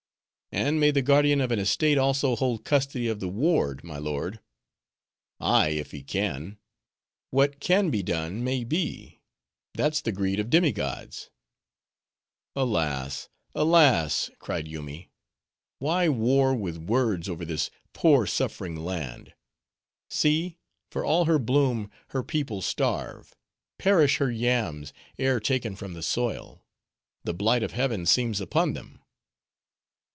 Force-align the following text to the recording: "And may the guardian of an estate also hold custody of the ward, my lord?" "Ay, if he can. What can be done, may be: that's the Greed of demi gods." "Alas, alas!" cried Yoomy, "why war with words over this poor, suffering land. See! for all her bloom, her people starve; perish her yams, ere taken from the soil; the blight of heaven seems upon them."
"And 0.53 0.81
may 0.81 0.91
the 0.91 1.01
guardian 1.01 1.39
of 1.39 1.49
an 1.53 1.59
estate 1.59 1.97
also 1.97 2.35
hold 2.35 2.65
custody 2.65 3.07
of 3.07 3.21
the 3.21 3.29
ward, 3.29 3.85
my 3.85 3.97
lord?" 3.97 4.41
"Ay, 5.39 5.69
if 5.69 5.91
he 5.91 6.03
can. 6.03 6.57
What 7.29 7.61
can 7.61 7.89
be 7.89 8.03
done, 8.03 8.43
may 8.43 8.65
be: 8.65 9.21
that's 9.75 10.01
the 10.01 10.11
Greed 10.11 10.41
of 10.41 10.49
demi 10.49 10.73
gods." 10.73 11.29
"Alas, 12.53 13.29
alas!" 13.55 14.29
cried 14.39 14.67
Yoomy, 14.67 15.09
"why 15.79 16.09
war 16.09 16.53
with 16.53 16.75
words 16.77 17.29
over 17.29 17.45
this 17.45 17.69
poor, 17.93 18.25
suffering 18.25 18.75
land. 18.75 19.33
See! 20.09 20.57
for 20.91 21.05
all 21.05 21.23
her 21.25 21.39
bloom, 21.39 21.89
her 22.09 22.23
people 22.23 22.61
starve; 22.61 23.37
perish 23.77 24.17
her 24.17 24.29
yams, 24.29 24.91
ere 25.17 25.39
taken 25.39 25.77
from 25.77 25.93
the 25.93 26.03
soil; 26.03 26.61
the 27.23 27.33
blight 27.33 27.63
of 27.63 27.71
heaven 27.71 28.05
seems 28.05 28.41
upon 28.41 28.73
them." 28.73 28.97